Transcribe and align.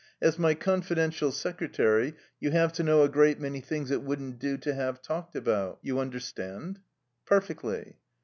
As 0.19 0.39
my 0.39 0.55
confidential 0.55 1.31
secretary, 1.31 2.15
you 2.39 2.49
have 2.49 2.73
to 2.73 2.81
know 2.81 3.03
a 3.03 3.07
great 3.07 3.39
many 3.39 3.61
things 3.61 3.91
it 3.91 4.01
wouldn't 4.01 4.39
do 4.39 4.57
to 4.57 4.73
have 4.73 4.99
talked 4.99 5.35
about. 5.35 5.77
You 5.83 5.99
understand?" 5.99 6.79
"Perfectly." 7.23 7.97